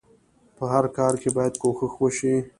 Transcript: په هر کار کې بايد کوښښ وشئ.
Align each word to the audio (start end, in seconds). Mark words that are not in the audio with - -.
په 0.57 0.63
هر 0.73 0.85
کار 0.97 1.13
کې 1.21 1.29
بايد 1.37 1.53
کوښښ 1.61 1.93
وشئ. 1.99 2.35